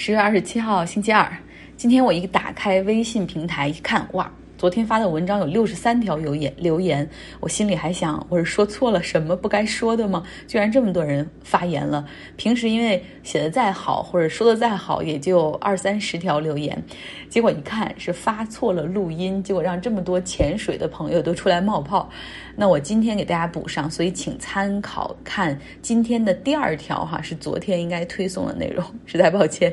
[0.00, 1.28] 十月二十七号，星期二。
[1.76, 4.30] 今天我一打开微信平台一看，哇！
[4.58, 7.08] 昨天发的文章有六十三条留言，留言，
[7.38, 10.24] 我心里还想，我是说错了什么不该说的吗？
[10.48, 12.04] 居然这么多人发言了。
[12.36, 16.82] 平时因为写的再好或者说的再好，也就二三十条留言，
[17.28, 22.10] 结果一看是发错了录音，结果让这么多潜水的朋友都出来冒泡。
[22.56, 29.72] 那我今天给大家补上，所以请参考看今天的第二条哈，是昨天应该推送的内容，实在抱歉。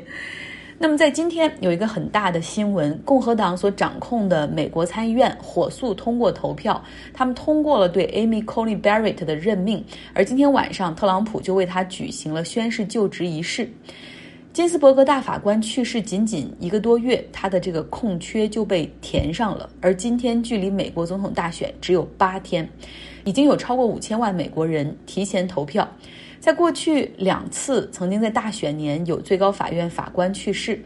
[0.78, 13.70] 那么在今天有一个很大的新闻，共和党所掌控的美国参议院火速通过投票，他们通过了对 Amy Coney Barrett 的任命，而今天晚上特朗普就为他举行了宣誓就职仪式。
[14.52, 22.68] 金斯伯格大法官去世仅仅一个多月，他的这个空缺就被填上了，而今天距离美国总统大选只有八天，
[23.24, 25.88] 已经有超过五千万美国人提前投票。
[26.46, 30.80] 在过去两次曾经在大选年有最高法院法官去世，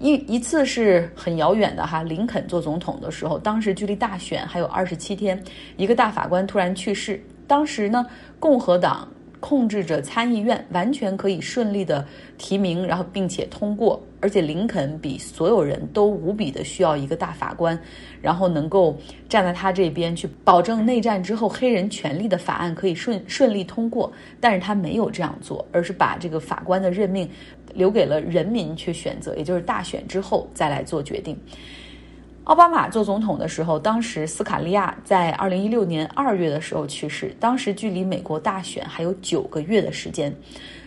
[0.00, 5.40] 一一次是很遥远的哈，林肯做总统的时候，当时距离大选还有二十七天，
[5.76, 8.04] 一个大法官突然去世，当时呢，
[8.40, 9.06] 共和党。
[9.38, 12.04] 控制着参议院，完全可以顺利的
[12.36, 14.02] 提名，然后并且通过。
[14.26, 17.80] 而且林肯比所有人都无比的需要一个大法官，
[18.20, 24.12] 然后能够站在他这边去保证内战之后黑人权利的法案可以顺顺利通过。
[24.40, 27.30] 但是他没有这样做，而是把这个法官的任命
[27.72, 31.38] 留给了人民去选择，也就是大选之后再来做决定。
[32.42, 40.34] 奥巴马做总统的时候，当时斯卡利亚在二零一六年二月的时候去世，当时距离美国大选还有九个月的时间。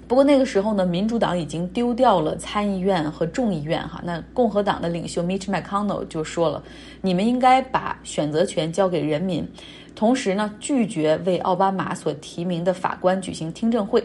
[0.10, 6.64] 不过那个时候呢，民主党已经丢掉了参议院和众议院，哈，那共和党的领袖 Mitch McConnell 就说了，
[7.00, 9.48] 你们应该把选择权交给人民，
[9.94, 14.04] 同时呢，拒绝为奥巴马所提名的法官举行听证会。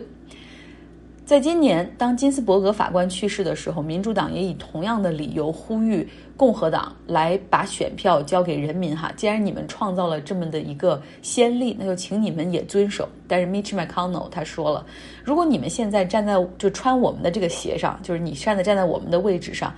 [1.25, 8.95] 在今年，当金斯伯格法官去世的时候，民主党也以同样的理由呼吁共和党来把选票交给人民。
[8.95, 13.09] 哈，既然你们创造了这么的一个先例，那就请你们也遵守。
[13.27, 14.85] 但是 Mitch McConnell 他说了，
[15.25, 19.73] 如果你们现在站在就穿我们的这个鞋上，就是你现在站在我们的位置上，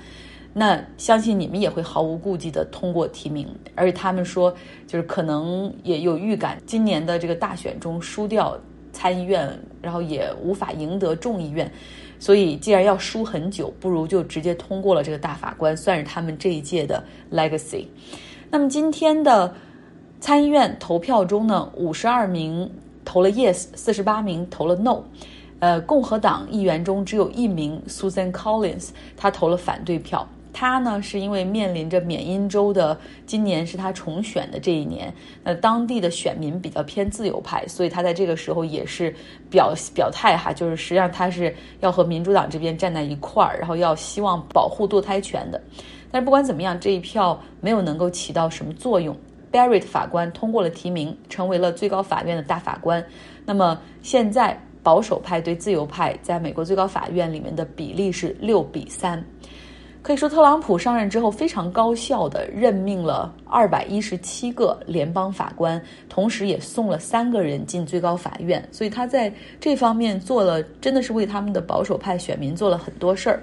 [0.53, 3.47] 那相信你们也会毫无顾忌地通过提名。
[3.76, 4.53] 而且他们说，
[4.88, 8.59] 就是可能也有预感，今年的这个大选中输掉。
[8.97, 9.47] 参议院，
[9.83, 11.71] 然后也无法赢得众议院，
[12.19, 17.84] 所以既然要输很久，不如就直接通过了这个大法官，算是他们这一届的 legacy。
[18.51, 19.55] 那么今天的
[20.19, 22.71] 参议院投票中呢，五十二名
[23.05, 25.03] 投了 yes，四十八名投了 no。
[25.59, 30.27] 呃，共和党议员中只有一名 Susan Collins，他投了反对票。
[30.59, 35.12] 他呢，是因为面临着缅因州的今年是他重选的这一年，
[35.44, 39.15] 那当地的选民比较偏自由派，所以他在这个时候也是
[39.50, 45.61] 表表态哈，就是实际上他是要和民主党这边站在一块儿，然后要希望保护堕胎权的。
[46.11, 49.15] 但是不管怎么样，这一票没有能够起到什么作用。
[49.53, 53.05] Barrett 法官通过了提名，成为了最高法院的大法官。
[53.45, 59.22] 那么现在保守派对自由派在美国最高法院里面的比例是六比三。
[60.06, 73.43] 可以说，特朗普上任之后非常高效的任命了二百一十七个联邦法官，同时也送了三个人进最高法院，所以他在这方面做了，真的是为他们的保守派选民做了很多事儿。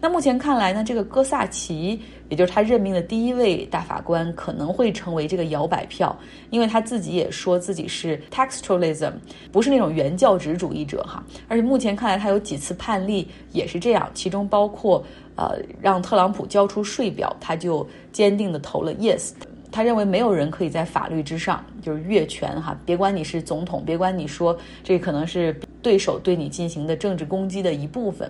[0.00, 6.18] 那目前看来呢，这个戈萨奇，也就是他任命的第一位大法官，可能会成为这个摇摆票，
[6.48, 9.12] 因为他自己也说自己是 textualism，
[9.52, 11.22] 不是那种原教旨主义者哈。
[11.48, 15.04] 而且目前看来，他有几次判例也是这样，其中包括。
[15.38, 19.30] 呃，让特朗普交出税表，他就坚定的投了 yes。
[19.70, 28.28] 他认为没有人可以在法律之上就是越权哈，别管你是总统，别管你说这可能是对手对你进行的政治攻击的一部分，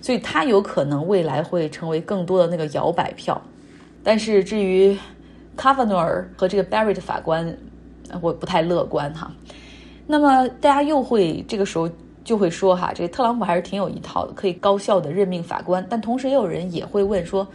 [0.00, 3.38] 所以他有可能未来会成为更多的那个摇摆票。
[4.02, 4.96] 但是至于
[5.58, 7.54] Kavanaugh 和这个 Barrett 法官，
[8.22, 9.30] 我不太乐观哈。
[10.06, 11.86] 那么大家又会这个时候。
[12.26, 15.86] 就会说哈，这个特朗普还是挺有一套的，可以高效的任命法官。
[15.88, 17.46] 但同时也有人也会问说，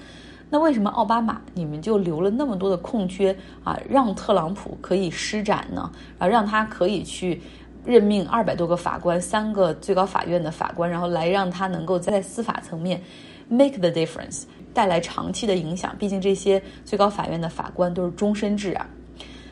[0.49, 3.35] 那为什么奥巴马你们就留了那么多的空缺
[3.65, 5.91] 啊，让特朗普可以施展呢？
[6.17, 7.41] 啊，让他可以去
[7.85, 13.01] 任命二百多个法官，三个最高法院的法官，然后来让他能够在司法层面
[13.49, 14.43] make the difference，
[14.73, 15.93] 带来长期的影响。
[15.99, 18.87] 毕竟这些最高法院的法官都是终身制啊。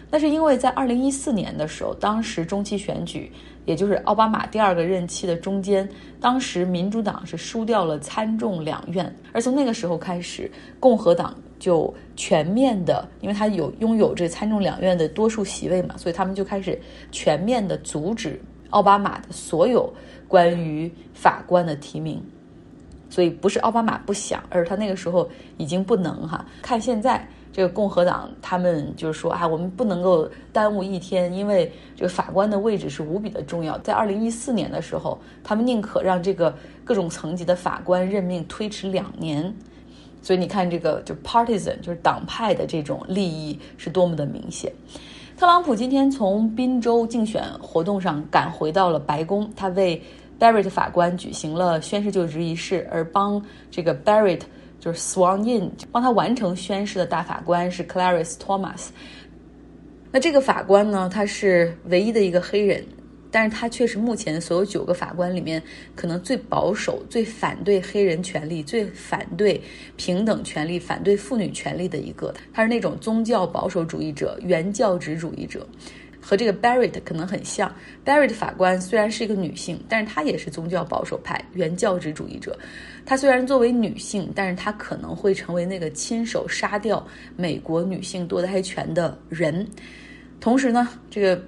[0.09, 3.29] 那是因为在二零一四年的时候，当时中期选举。
[3.69, 5.87] 也就是奥巴马第二个任期的中间，
[6.19, 10.49] 当时民主党是输掉了参众两院，而从那个时候开始，
[10.79, 16.81] 共和党就全面的，因为他有拥有这参众两院的多数席位嘛，所以他们就开始
[17.11, 19.93] 全面的阻止奥巴马的所有
[20.27, 22.19] 关于法官的提名。
[23.07, 26.43] 所以不是奥巴马不想，而是他那个时候已经不能哈。
[26.63, 33.77] 看现在这个共和党，他们就是说啊，我们不能够耽误一天，因为这个法官的位置是无比的重要。
[33.79, 36.55] 在二零一四年的时候，他们宁可让这个
[36.85, 39.53] 各种层级的法官任命推迟两年。
[40.21, 44.71] 所以你看，这个就 partisan 就是党派的这种利益是多么的明显。
[45.37, 50.01] 特朗普今天从宾州竞选活动上赶回到了白宫，他为
[50.37, 53.41] Barrett 法官举行了宣誓就职仪式，而帮
[53.71, 54.41] 这个 Barrett
[54.79, 58.87] 就是 sworn in，帮他完成宣誓的大法官是 Clarence Thomas。
[60.11, 62.83] 那这个法官呢，他是唯一的一个黑人。
[63.31, 65.61] 但是他却是目前所有九个法官里面
[65.95, 69.61] 可能最保守、最反对黑人权利、最反对
[69.97, 72.33] 平等权利、反对妇女权利的一个。
[72.51, 75.63] 他是那种宗教保守主义者、原教旨主义者，
[76.21, 77.73] 和这个 Barrett 可能很像。
[78.05, 82.57] Barrett 法官虽然是一个女性，但是她也是宗教保守派、原教旨主义者。
[83.05, 87.05] 她虽然作为女性，但是她可能会成为那个亲手杀掉
[87.35, 89.67] 美国女性堕胎权的人。
[90.39, 91.41] 同时呢，这个。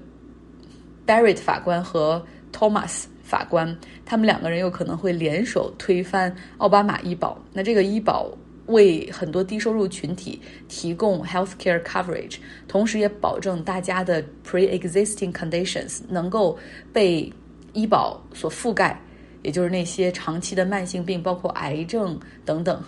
[1.03, 2.23] Barrett 法官和
[2.53, 3.75] Thomas 法官，
[4.05, 7.37] 他们两个人有可能会联手推翻奥巴马医保。
[7.51, 8.31] 那这个医保
[8.71, 12.37] 为很多低收入群体提供 health care coverage，
[12.67, 16.57] 同时也保证大家的 pre-existing conditions 能够
[16.91, 17.31] 被
[17.73, 18.99] 医保所覆盖，
[19.43, 22.81] 也就是那些长期的慢性病，包括癌症等等。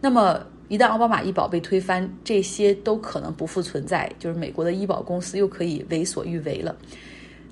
[0.00, 6.74] 那么一旦奥巴马医保被推翻，这些都可能不复存在，就是美国的医保公司又可以为所欲为了。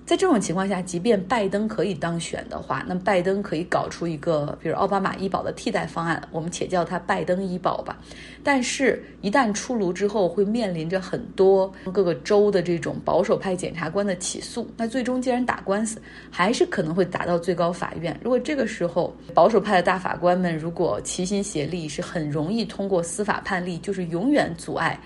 [0.08, 7.98] 在这种情况下，即便拜登可以当选的话，那拜登可以搞出一个，比如奥巴马医保的替代方案，我们且叫它拜登医保吧。
[8.42, 14.66] 但是，一旦出炉之后，会面临着很多各个州的这种保守派检察官的起诉。
[14.78, 16.00] 那最终既然打官司，
[16.30, 18.18] 还是可能会打到最高法院。
[18.22, 24.98] 如果这个时候保守派的大法官们如果齐心协力，是很容易通过司法判例，就是永远阻碍，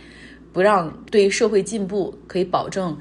[0.53, 2.97] 不让对社会进步可以保证。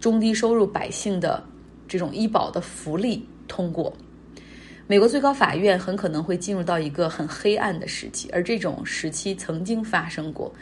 [0.00, 1.44] 中低收入百姓的
[1.86, 3.94] 这种医保的福利通过，
[4.86, 10.52] 美国最高法院很可能会进入到一个很黑暗的时期，而这种时期曾经发生过。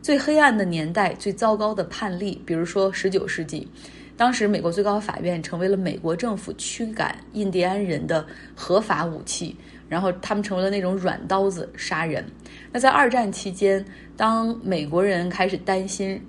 [0.00, 3.68] 最黑暗的年代、最糟糕的判例，比如说十九世纪，
[4.16, 8.24] 当时美国最高法院成为了美国政府驱赶印第安人的
[8.54, 9.56] 合法武器，
[9.88, 12.24] 然后他们成为了那种软刀子杀人。
[12.72, 13.84] 那在二战期间，
[14.16, 16.24] 当美国人开始担心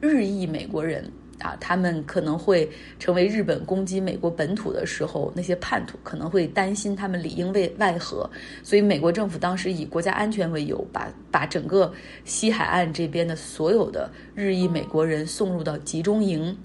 [0.00, 1.12] 日裔美国人。
[1.42, 8.28] 啊，他们可能会成为日本攻击美国本土的时候，那些叛徒可能会担心他们里应外外合，
[8.62, 11.92] 所以美国政府当时以国家安全为由，把把整个
[12.24, 16.56] 西海岸这边的所有的日裔美国人送入到集中营。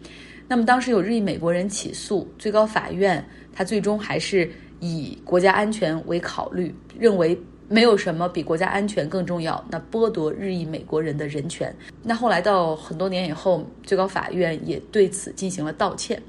[0.47, 4.49] 那么当时有日裔美国人起诉最高法院，他最终还是
[4.79, 7.37] 以国家安全为考虑，认为。
[7.69, 9.63] 没有什么比国家安全更重要。
[9.69, 11.75] 那剥夺日裔美国人的人权。
[12.03, 16.21] 那后来到很多年以后，最高法院也对此进行了道歉。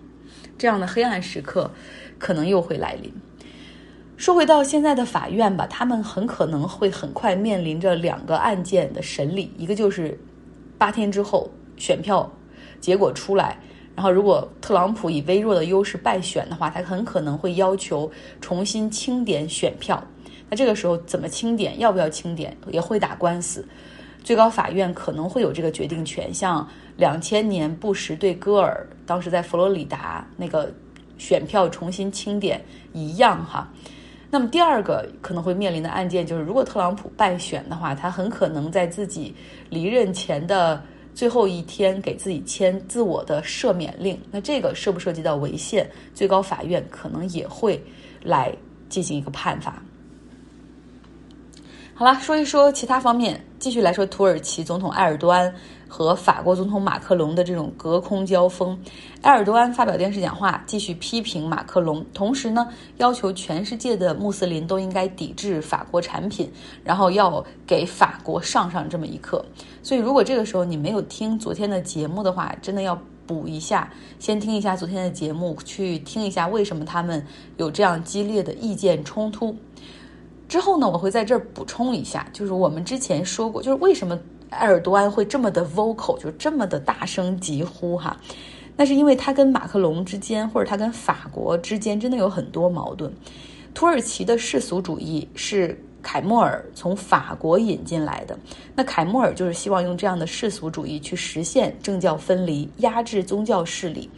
[0.56, 1.70] 这样的黑暗时刻
[2.18, 3.12] 可能又会来临。
[4.16, 10.18] 说回到现在的法院吧，他们很可能会很快面临着两个案件的审理，一个就是
[10.76, 12.28] 八天之后选票
[12.80, 13.56] 结果出来，
[13.94, 20.02] 然后如果特朗普以微弱的优势败选的话，他很可能会要求重新清点选票。
[20.50, 21.78] 那这个时候怎么清点？
[21.78, 22.56] 要不要清点？
[22.70, 23.66] 也会打官司。
[24.24, 30.70] 最高法院可能会有这个决定权，像两千年布什对戈尔当时在佛罗里达那个
[31.16, 33.70] 选票重新清点一样哈。
[34.30, 39.34] 那么第二个可能会面临的案件就是，如果特朗普败选的话，他很可能在自己
[39.70, 40.82] 离任前的
[41.14, 44.20] 最后一天给自己签自我的赦免令。
[44.30, 45.88] 那这个涉不涉及到违宪？
[46.12, 47.82] 最高法院可能也会
[48.22, 48.52] 来
[48.90, 49.82] 进行一个判罚。
[51.98, 55.52] 好了，说一说其他方面，继续来说土耳其总统埃尔多安
[55.88, 58.78] 和法国总统马克龙的这种隔空交锋。
[59.22, 66.48] 埃尔多安发表电视讲话，继续批评马克龙，同时呢，要求全世界的穆斯林都应该抵制法国产品，
[66.84, 69.44] 然后要给法国上上这么一课。
[69.82, 77.26] 所以，如果这个时候你没有听昨天的节目的话，真的要补一下，先听一下昨天的节目，去听一下为什么他们
[77.56, 79.56] 有这样激烈的意见冲突。
[80.48, 84.18] 之后呢，我会在这儿补充一下，就是我们之前说过，就是为什么
[84.50, 88.16] 埃尔多安会这么的 vocal，就这么的大声疾呼哈，
[88.74, 93.12] 那是因为他跟马克龙之间，或者他跟法国之间真的有很多矛盾。
[93.74, 98.36] 土耳其的世俗主义是凯末尔从法国引进来的，
[98.74, 104.08] 那凯末尔就是希望用这样的世俗主义去实现政教分离，压制宗教势力。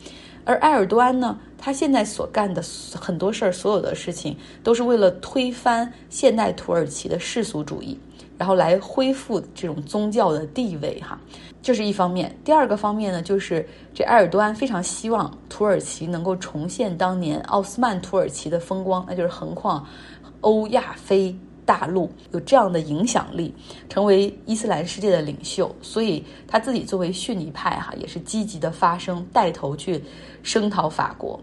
[0.45, 2.63] 而埃尔多安呢，他现在所干的
[2.95, 7.99] 很多事儿，所有的事情都是为了推翻现代土耳其的世俗主义，
[8.39, 11.19] 然后来恢复这种宗教的地位哈。
[11.63, 12.35] 这是一方面。
[12.43, 19.85] 第二个方面呢，就是这埃尔多安非常希望土耳其能够重现当年奥斯曼土耳其的风光，那就是横跨
[20.41, 21.37] 欧亚非。
[21.71, 23.55] 大陆有这样的影响力，
[23.89, 30.03] 成为伊斯兰世界的领袖，所以他自己作为逊尼派哈，也是积极的发声，带头去
[30.43, 31.39] 声讨法国。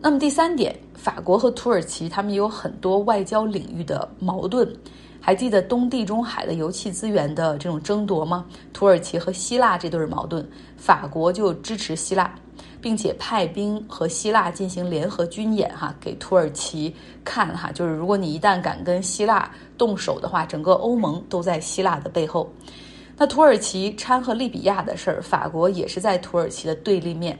[0.00, 4.74] 那么第三点，法国和土耳其他们有很多外交领域的矛盾，
[5.20, 8.46] 还记得东地中海的油气资源的这种争夺吗？
[8.72, 12.34] 土耳其和希腊这对矛盾，法国就支持希腊。
[12.84, 22.52] 并且派兵和希腊进行联合军演，哈，给土耳其看，哈，就是如果你一旦敢跟希腊动手的话，整个欧盟都在希腊的背后。
[23.16, 27.38] 那土耳其掺和利比亚的事儿，法国也是在土耳其的对立面。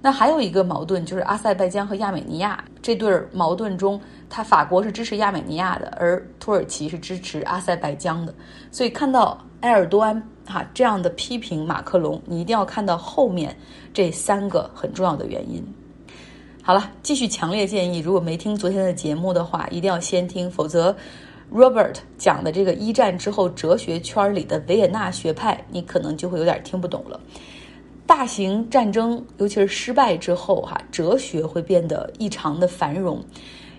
[0.00, 8.34] 那还有一个矛盾就是阿塞拜疆和亚美尼亚这对矛盾中，他法国是支持亚美尼亚的，而土耳其是支持阿塞拜疆的。
[8.72, 13.56] 所以看到埃尔多安哈这样的批评马克龙，你一定要看到后面
[13.92, 15.64] 这三个很重要的原因。
[16.62, 20.94] 好了，继续强烈建议，如果没听昨天的节目的话，一定要先听，否则
[21.52, 27.18] Robert 讲的这个一战之后哲学圈里的维也纳学派，你可能就会有点听不懂了。
[28.06, 33.20] 大型战争，尤其是失败之后，哈，哲学会变得异常的繁荣。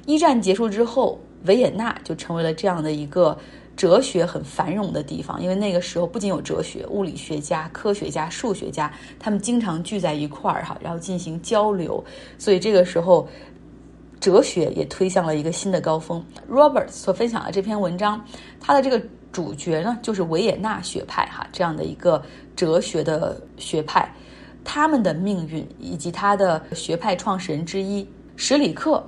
[0.06, 3.38] 一战结束之后，维也纳就成为了这样的一个
[3.76, 5.42] 哲学很繁荣的地方。
[5.42, 12.04] 因为那个时候不仅有哲学、物理学家、科学家、数学家，他们经常聚在一块儿，哈，然后进行交流。
[12.38, 13.28] 所以这个时候，
[14.20, 16.24] 哲学也推向了一个新的高峰。
[16.50, 18.24] Robert 所分享的这篇文章，
[18.60, 19.02] 他的这个
[19.32, 22.24] 主角呢，就是维也纳学派，哈，这样的一个
[22.56, 24.10] 哲学的学派。
[24.64, 29.06] 他们的命运以及他的学派创始人之一史里克，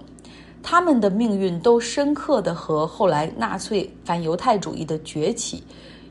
[0.67, 5.63] 他们的命运都深刻的和后来纳粹反犹太主义的崛起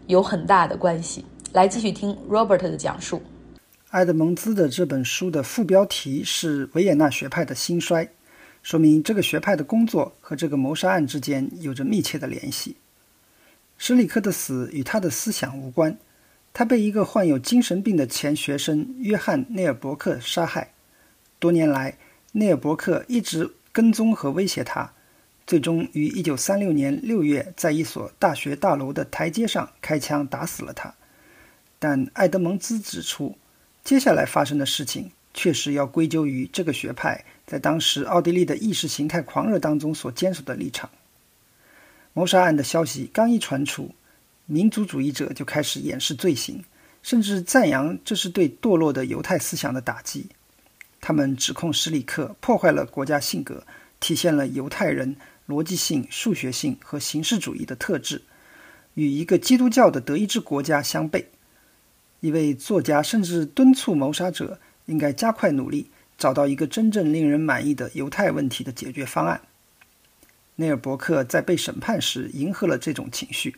[0.06, 1.24] 有很大的关系。
[1.52, 3.20] 来继续听 Robert 的讲述。
[3.90, 8.08] 埃德蒙兹的这本书的副标题是“维也纳学派的兴衰”，
[8.62, 12.76] 说明这个学派的工作和这个谋杀案之间有着密切的联系。
[13.76, 15.98] 史里克的死与他的思想无关。
[16.52, 20.72] 他被一个患有精神病的前学生约翰内尔伯克杀害。
[21.40, 21.98] 多年来，
[22.30, 24.92] 内尔伯克一直跟踪和威胁他，
[25.48, 30.94] 最终于1936年6月在一所大学大楼的台阶上开枪打死了他。
[31.80, 33.36] 但埃德蒙兹指出，
[33.82, 40.88] 接下来发生的事情确实要归咎于这个学派在当时奥地利的意识形态狂热当中所坚守的立场。
[42.12, 43.90] 谋杀案的消息刚一传出。
[44.46, 46.62] 民族主义者就开始掩饰罪行，
[47.02, 50.26] 甚至赞扬这是对堕落的犹太思想的打击。
[51.06, 53.62] 他们指控史里克破坏了国家性格，
[54.00, 55.14] 体现了犹太人
[55.46, 58.22] 逻辑性、数学性和形式主义的特质，
[58.94, 61.26] 与一个基督教的德意志国家相悖。
[62.20, 69.42] 一位作家甚至敦促谋杀者应该加快努力，找到一个真正令人满意的犹太问题的解决方案。
[70.56, 73.54] 内尔伯克在被审判时迎合了这种情绪。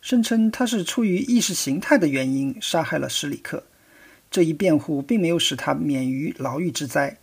[0.00, 3.62] 声称他是出于意识形态的原因杀害了史里克，
[4.32, 7.18] 这一辩护并没有使他免于牢狱之灾。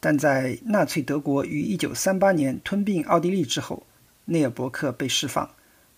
[0.00, 3.86] 但在纳粹德国于1938年吞并奥地利之后，
[4.24, 5.50] 内尔伯克被释放，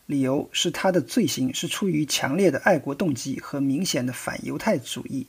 [0.06, 5.26] 理由是他的罪行是出于强烈的爱国动机和明显的反犹太主义。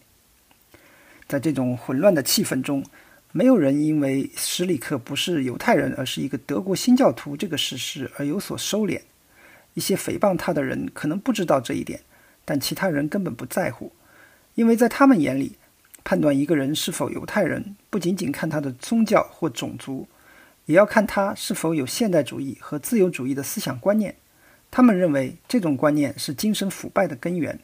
[1.27, 2.83] 在这种混乱的气氛中，
[3.31, 8.99] 没有人因为史里克不是犹太人而是一个德国新教徒这个事实而有所收敛。
[9.75, 12.01] 一些诽谤他的人可能不知道这一点，
[12.43, 13.91] 但其他人根本不在乎，
[14.59, 15.55] 因为在他们眼里，
[16.03, 20.05] 判断一个人是否犹太人，不仅仅看他的宗教或种族，
[20.65, 24.13] 也要看他是否有现代主义和自由主义的思想观念。
[24.69, 27.57] 他们认为这种观念是精神腐败的根源。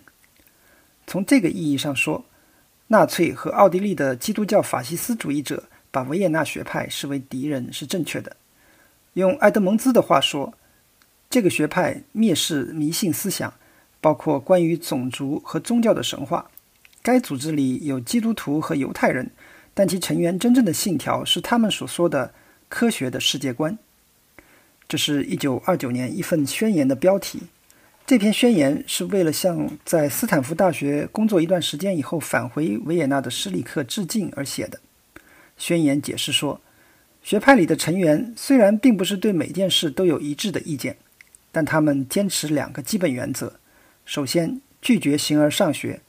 [1.06, 2.24] 从这个意义上说，
[2.88, 8.38] 纳粹和奥地利的基督教法西斯主义者把维也纳学派视为敌人是正确的。
[9.16, 10.54] 用埃德蒙兹的话说。
[11.30, 13.54] 这个学派蔑视迷信思想，
[14.00, 16.50] 包括关于种族和宗教的神话。
[17.05, 19.29] 该组织里有基督徒和犹太人，
[19.75, 22.33] 但其成员真正的信条是他们所说的
[22.67, 23.77] 科学的世界观。
[24.88, 27.43] 这是一九二九年一份宣言的标题。
[28.07, 34.79] 这篇宣言是为了向在斯坦福大学工作一段时间以后返回维也纳的施里克致敬而写的。
[35.57, 36.59] 宣言解释说，
[37.21, 40.97] 学派里的成员虽然并不是对每件事都有一致的意见。
[41.51, 43.59] 但他们坚持两个基本原则：
[44.05, 46.00] 首先，拒绝形而上学；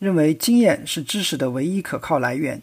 [0.00, 2.60] 认为经验是知识的唯一可靠来源。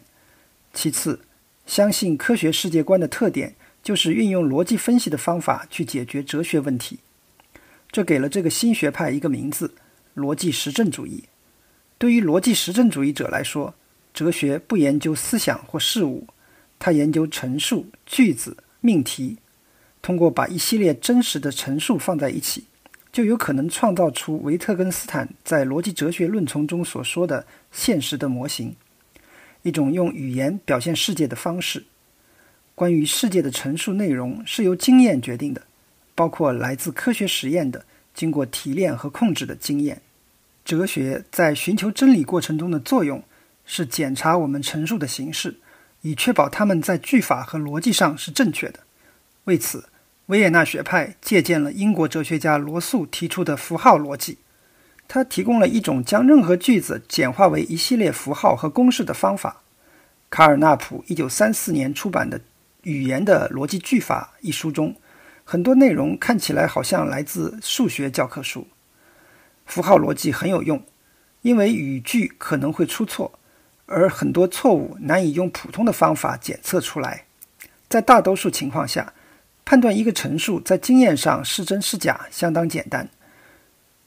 [0.74, 1.20] 其次，
[1.64, 6.98] 相信科学世界观的特点就是运用逻辑分析的方法去解决哲学问题，
[7.90, 9.74] 这给了这个新学派一个名字——
[10.16, 11.24] 逻辑实证主义。
[11.96, 13.74] 对于逻辑实证主义者来说，
[14.12, 16.26] 哲学不研究思想或事物，
[16.78, 19.38] 他研究陈述、句子、命题。
[20.02, 22.64] 通过把一系列真实的陈述放在一起，
[23.12, 28.76] 就有可能创造出维特根斯坦在《逻辑哲学论丛》中所说的现实的模型，
[29.62, 31.84] 一种用语言表现世界的方式。
[32.74, 35.62] 关于世界的陈述内容是由经验决定的，
[36.14, 37.84] 包括来自科学实验的、
[38.14, 40.00] 经过提炼和控制的经验。
[40.64, 43.22] 哲学在寻求真理过程中的作用
[43.64, 45.56] 是检查我们陈述的形式，
[46.02, 48.80] 以确保它们在句法和逻辑上是正确的。
[49.44, 49.88] 为此，
[50.28, 54.36] 维也纳学派借鉴了英国哲学家罗素提出的符号逻辑，
[55.06, 59.62] 他提供了一种将任何句子简化为一系列符号和公式的方法。
[60.28, 62.38] 卡尔纳普1934年出版的
[62.82, 64.94] 《语言的逻辑句法》一书中，
[65.44, 68.68] 很多内容看起来好像来自数学教科书。
[69.64, 70.84] 符号逻辑很有用，
[71.40, 73.38] 因为语句可能会出错，
[73.86, 77.24] 而很多错误难以用普通的方法检测出来。
[77.88, 79.14] 在大多数情况下，
[79.68, 83.06] 判断一个陈述在经验上是真是假相当简单。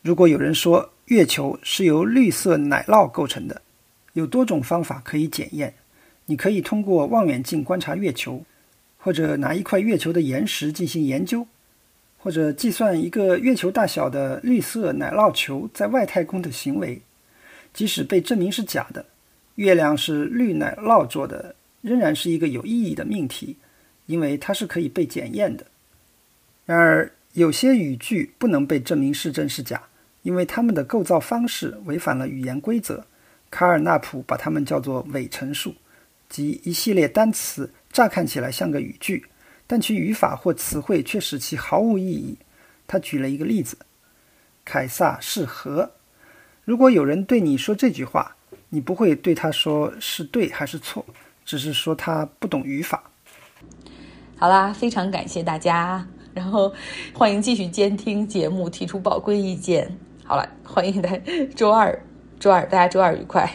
[0.02, 3.62] 如果有人说月球是由绿色奶酪构成的，
[4.14, 5.72] 有多种方法可以检验。
[6.26, 8.44] 你可以通过望远镜观察月球，
[8.98, 11.46] 或者拿一块月球的岩石进行研究，
[12.18, 17.00] 或者计算一个月球大小的绿色奶酪球在外太空的行为。
[17.72, 19.06] 即使被证明是假的，
[19.54, 23.56] 月亮是绿奶酪做的，仍然是一个有意义的命题。
[24.12, 25.66] 因为它是可以被检验的。
[26.66, 29.82] 然而，有些语句不能被证明是真是假，
[30.22, 33.06] 因为它们的构造方式违反了语言规则。
[33.50, 35.74] 卡尔纳普把它们叫做伪陈述，
[36.28, 39.26] 即一系列单词乍看起来像个语句，
[39.66, 42.38] 但其语法或词汇却使其毫无意义。
[42.86, 43.78] 他举了一个例子
[44.66, 45.92] ：“凯撒是和。”
[46.66, 48.36] 如果有人对你说这句话，
[48.70, 51.06] 你不会对他说是对还是错，
[51.46, 53.04] 只是说他不懂语法。
[54.42, 56.74] 好啦，非常感谢大家，然后
[57.14, 59.96] 欢迎继续监听节目，提出宝贵意见。
[60.24, 61.22] 好了，欢迎大家
[61.56, 62.02] 周二，
[62.40, 63.48] 周二大家周二愉快。